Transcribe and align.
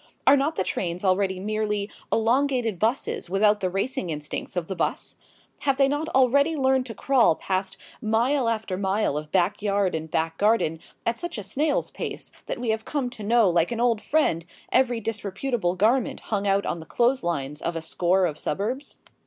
Are 0.25 0.35
not 0.35 0.55
the 0.55 0.63
trains 0.63 1.05
already 1.05 1.39
merely 1.39 1.87
elongated 2.11 2.79
buses 2.79 3.29
without 3.29 3.59
the 3.59 3.69
racing 3.69 4.09
instincts 4.09 4.55
of 4.55 4.65
the 4.65 4.75
bus? 4.75 5.15
Have 5.59 5.77
they 5.77 5.87
not 5.87 6.09
already 6.09 6.55
learned 6.55 6.87
to 6.87 6.95
crawl 6.95 7.35
past 7.35 7.77
mile 8.01 8.49
after 8.49 8.77
mile 8.77 9.15
of 9.15 9.31
backyard 9.31 9.93
and 9.93 10.09
back 10.09 10.39
garden 10.39 10.79
at 11.05 11.19
such 11.19 11.37
a 11.37 11.43
snail's 11.43 11.91
pace 11.91 12.31
that 12.47 12.57
we 12.59 12.71
have 12.71 12.83
come 12.83 13.11
to 13.11 13.21
know 13.21 13.47
like 13.47 13.71
an 13.71 13.79
old 13.79 14.01
friend 14.01 14.43
every 14.71 14.99
disreputable 14.99 15.75
garment 15.75 16.19
hung 16.31 16.47
out 16.47 16.65
on 16.65 16.79
the 16.79 16.87
clothes 16.87 17.21
lines 17.21 17.61
of 17.61 17.75
a 17.75 17.79
score 17.83 18.25
of 18.25 18.39
suburbs? 18.39 18.97